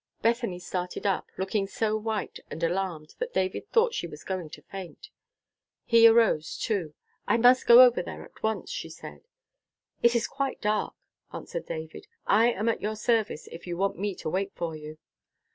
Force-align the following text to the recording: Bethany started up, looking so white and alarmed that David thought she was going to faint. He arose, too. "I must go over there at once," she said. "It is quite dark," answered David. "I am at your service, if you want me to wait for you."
Bethany 0.23 0.57
started 0.57 1.05
up, 1.05 1.27
looking 1.37 1.67
so 1.67 1.95
white 1.95 2.39
and 2.49 2.63
alarmed 2.63 3.13
that 3.19 3.35
David 3.35 3.69
thought 3.71 3.93
she 3.93 4.07
was 4.07 4.23
going 4.23 4.49
to 4.49 4.63
faint. 4.63 5.11
He 5.85 6.07
arose, 6.07 6.57
too. 6.57 6.95
"I 7.27 7.37
must 7.37 7.67
go 7.67 7.83
over 7.83 8.01
there 8.01 8.25
at 8.25 8.41
once," 8.41 8.71
she 8.71 8.89
said. 8.89 9.21
"It 10.01 10.15
is 10.15 10.25
quite 10.25 10.59
dark," 10.59 10.95
answered 11.31 11.67
David. 11.67 12.07
"I 12.25 12.51
am 12.51 12.67
at 12.67 12.81
your 12.81 12.95
service, 12.95 13.45
if 13.51 13.67
you 13.67 13.77
want 13.77 13.95
me 13.99 14.15
to 14.15 14.27
wait 14.31 14.55
for 14.55 14.75
you." 14.75 14.97